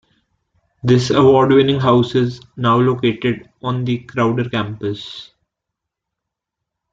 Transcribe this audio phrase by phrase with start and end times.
[0.81, 5.29] This award winning house is now located on the Crowder campus.